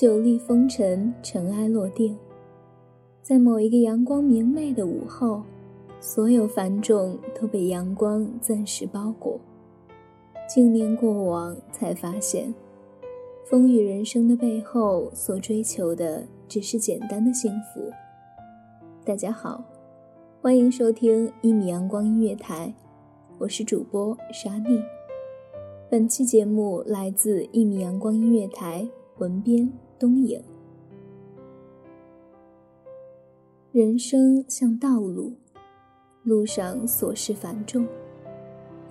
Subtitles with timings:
[0.00, 2.16] 久历风尘，尘埃落定，
[3.20, 5.42] 在某一个阳光明媚的午后，
[6.00, 9.38] 所有繁重都被阳光暂时包裹。
[10.48, 12.54] 经年过往，才发现，
[13.44, 17.92] 风雨人生的背后，所追求的只是简单的幸福。
[19.04, 19.62] 大家好，
[20.40, 22.72] 欢迎收听一米阳光音乐台，
[23.36, 24.80] 我是主播沙莉。
[25.90, 29.70] 本期节目来自一米阳光音乐台文编。
[30.00, 30.42] 东影，
[33.70, 35.34] 人生像道路，
[36.22, 37.86] 路上琐事繁重，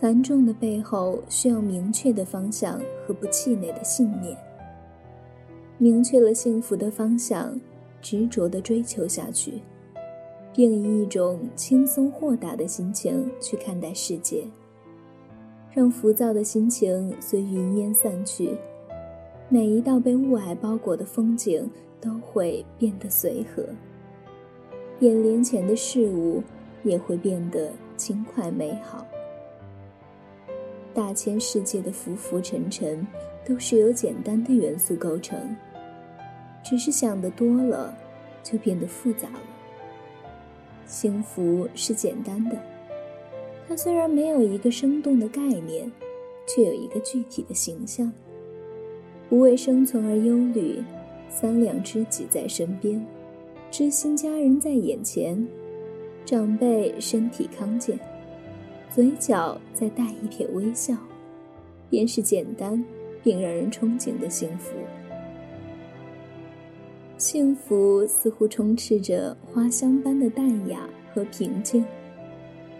[0.00, 4.34] 繁重的背后需要明确的方向和不气馁的信念。
[5.76, 7.60] 明确了幸福的方向，
[8.00, 9.60] 执着的追求下去，
[10.54, 14.42] 并以一种轻松豁达的心情去看待世界，
[15.70, 18.56] 让浮躁的心情随云烟散去。
[19.48, 23.64] 每一道被雾霭包裹的风景都会变得随和，
[25.00, 26.42] 眼帘前的事物
[26.82, 29.06] 也会变得轻快美好。
[30.92, 33.06] 大千世界的浮浮沉沉
[33.44, 35.54] 都是由简单的元素构成，
[36.62, 37.94] 只是想的多了，
[38.42, 39.40] 就变得复杂了。
[40.86, 42.56] 幸福是简单的，
[43.68, 45.90] 它虽然没有一个生动的概念，
[46.46, 48.12] 却有一个具体的形象。
[49.34, 50.80] 不为生存而忧虑，
[51.28, 53.04] 三两知己在身边，
[53.68, 55.44] 知心家人在眼前，
[56.24, 57.98] 长辈身体康健，
[58.88, 60.96] 嘴角再带一撇微笑，
[61.90, 62.84] 便是简单
[63.24, 64.76] 并让人憧憬的幸福。
[67.18, 71.84] 幸福似乎充斥着花香般的淡雅和平静，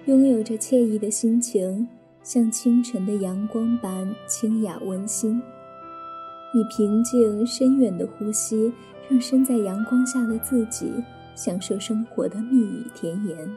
[0.06, 1.88] 拥有着惬意的心情，
[2.22, 5.42] 像清晨的阳光般清雅温馨。
[6.54, 8.72] 以平静深远的呼吸，
[9.08, 10.90] 让身在阳光下的自己
[11.34, 13.56] 享受生活的蜜语甜言。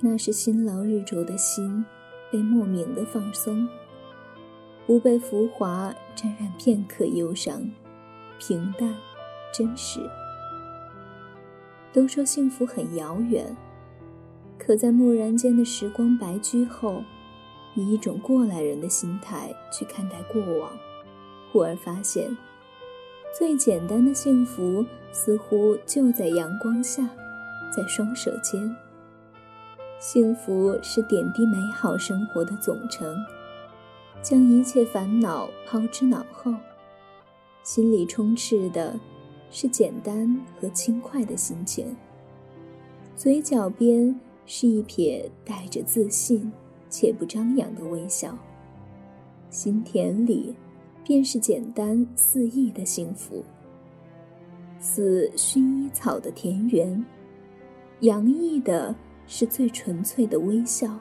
[0.00, 1.84] 那是辛劳日灼的心，
[2.32, 3.68] 被莫名的放松，
[4.86, 7.70] 不被浮华沾染片刻忧伤，
[8.38, 8.94] 平淡，
[9.52, 10.00] 真实。
[11.92, 13.54] 都说幸福很遥远，
[14.58, 17.02] 可在蓦然间的时光白驹后，
[17.74, 20.70] 以一种过来人的心态去看待过往。
[21.56, 22.36] 忽而发现，
[23.32, 27.08] 最简单的幸福似乎就在阳光下，
[27.74, 28.76] 在双手间。
[29.98, 33.16] 幸福是点滴美好生活的总成，
[34.20, 36.52] 将一切烦恼抛之脑后，
[37.62, 38.94] 心里充斥的
[39.50, 41.96] 是简单和轻快的心情。
[43.16, 44.14] 嘴角边
[44.44, 46.52] 是一撇带着自信
[46.90, 48.36] 且不张扬的微笑，
[49.48, 50.54] 心田里。
[51.06, 53.44] 便是简单肆意的幸福。
[54.80, 57.06] 似薰衣草的田园，
[58.00, 58.92] 洋溢的
[59.28, 60.98] 是最纯粹的微笑，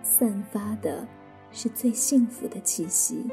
[0.00, 1.04] 散发的
[1.50, 3.26] 是最幸福的气息。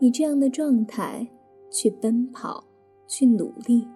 [0.00, 1.24] 以这样的状态
[1.70, 2.64] 去奔跑，
[3.06, 3.86] 去努力，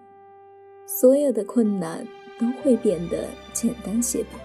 [0.87, 2.07] 所有的困难
[2.39, 4.39] 都会变得简单些吧。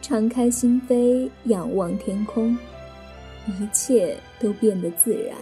[0.00, 2.56] 敞开心扉，仰望天空。
[3.46, 5.36] 一切都变得自然，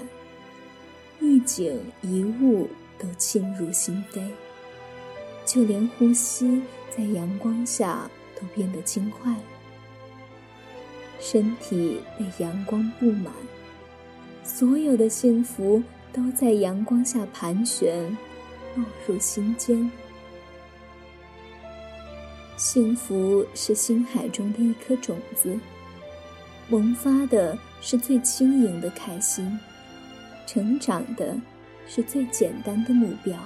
[1.20, 2.68] 一景一物
[2.98, 4.30] 都沁入心扉，
[5.44, 6.62] 就连呼吸
[6.96, 8.10] 在阳光下
[8.40, 9.34] 都变得轻快。
[11.20, 13.32] 身体被阳光布满，
[14.44, 18.16] 所有的幸福都在阳光下盘旋，
[18.76, 19.90] 落入心间。
[22.56, 25.58] 幸福是心海中的一颗种子，
[26.68, 29.58] 萌发的是最轻盈的开心，
[30.46, 31.36] 成长的
[31.86, 33.38] 是最简单的目标，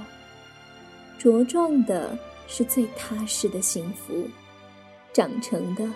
[1.18, 4.28] 茁壮的是最踏实的幸福，
[5.12, 5.88] 长成的。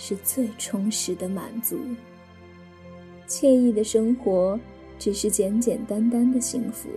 [0.00, 1.76] 是最充实的满足。
[3.26, 4.56] 惬意的生活，
[4.96, 6.88] 只是简简单单的幸福。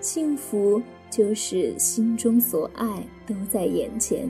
[0.00, 4.28] 幸福就是心中所爱都在眼前。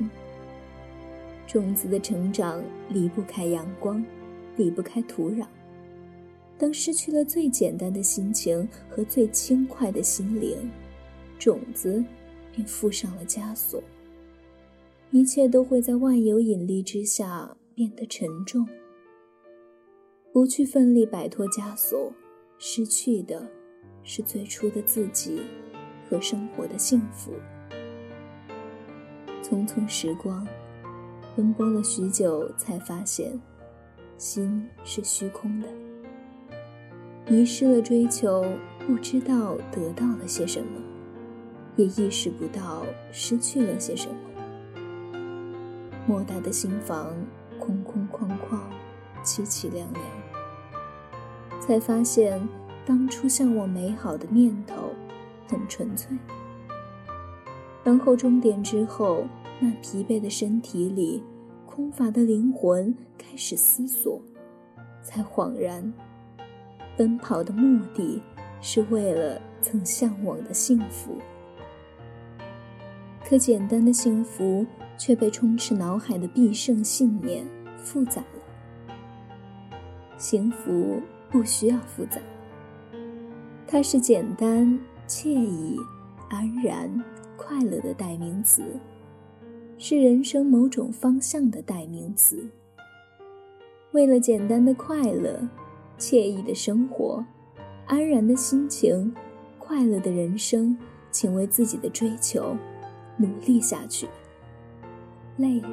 [1.47, 4.03] 种子的成长离不开阳光，
[4.59, 5.47] 离不开土壤。
[6.59, 10.71] 当失去了最简单的心情和最轻快的心灵，
[11.39, 12.05] 种子
[12.53, 13.83] 便附上了枷锁。
[15.11, 18.69] 一切都会在万有引力之下变得沉重。
[20.33, 22.13] 不去奋力摆脱枷锁，
[22.59, 23.49] 失去的
[24.03, 25.41] 是最初的自己
[26.11, 27.33] 和生活的幸福。
[29.43, 30.47] 匆匆时光，
[31.35, 33.41] 奔波了许久，才发现，
[34.19, 35.69] 心是虚空的。
[37.29, 38.45] 迷失了追求，
[38.85, 40.83] 不知道得到了些什么，
[41.77, 44.15] 也意识不到失去了些什么。
[46.07, 47.15] 莫大的心房，
[47.61, 48.59] 空空旷旷，
[49.23, 50.03] 凄凄凉凉。
[51.61, 52.41] 才发现，
[52.85, 54.91] 当初向往美好的念头，
[55.47, 56.17] 很纯粹。
[57.85, 59.27] 然后终点之后，
[59.61, 61.23] 那疲惫的身体里，
[61.79, 64.21] 空乏的灵魂开始思索，
[65.01, 65.95] 才恍然，
[66.97, 68.21] 奔跑的目的
[68.61, 71.17] 是为了曾向往的幸福。
[73.25, 74.67] 可简单的幸福。
[75.01, 77.47] 却被充斥脑海的必胜信念
[77.77, 78.97] 复杂了。
[80.17, 82.21] 幸福不需要复杂，
[83.65, 84.77] 它是简单、
[85.07, 85.79] 惬意、
[86.29, 86.91] 安然、
[87.37, 88.65] 快乐的代名词，
[89.81, 92.51] 是人生某种方向的代名词。
[93.93, 95.41] 为了简单的快乐、
[95.97, 97.25] 惬意的生活、
[97.87, 99.15] 安然的心情、
[99.57, 100.77] 快乐的人生，
[101.13, 102.57] 请为自己的追求
[103.17, 104.09] 努力下去。
[105.37, 105.69] 累了，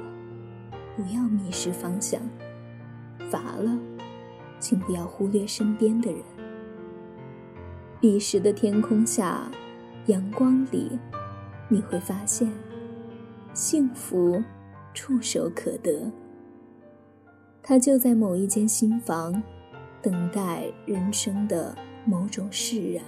[0.95, 2.21] 不要迷失方向；
[3.31, 3.75] 乏了，
[4.59, 6.21] 请不要忽略身边的人。
[7.99, 9.49] 彼时的天空下，
[10.05, 10.99] 阳光里，
[11.67, 12.51] 你会发现，
[13.55, 14.43] 幸福
[14.93, 16.11] 触手可得。
[17.63, 19.41] 它就在某一间新房，
[19.99, 21.75] 等待人生的
[22.05, 23.03] 某种释然。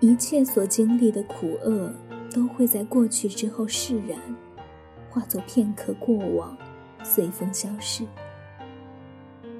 [0.00, 1.92] 一切所经历的苦厄。
[2.32, 4.18] 都会在过去之后释然，
[5.08, 6.58] 化作片刻过往，
[7.04, 8.04] 随风消逝。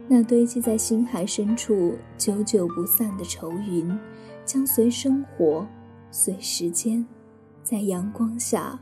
[0.09, 3.97] 那堆积在心海深处、久久不散的愁云，
[4.45, 5.65] 将随生活、
[6.11, 7.07] 随时间，
[7.65, 8.79] 在阳光下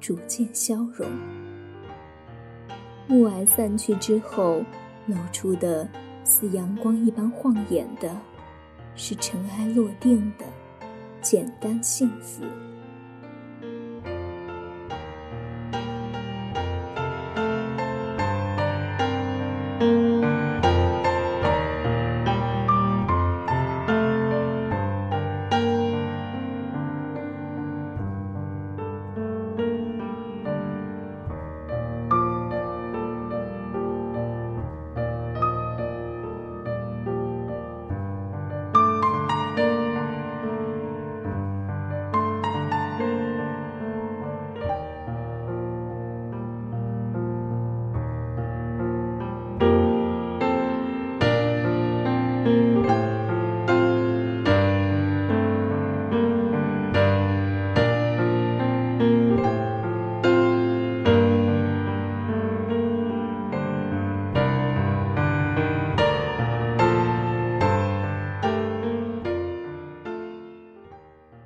[0.00, 1.06] 逐渐消融。
[3.10, 4.64] 雾霭散去之后，
[5.06, 5.86] 露出的
[6.24, 8.16] 似阳光一般晃眼的，
[8.94, 10.46] 是尘埃落定的
[11.20, 12.42] 简单幸福。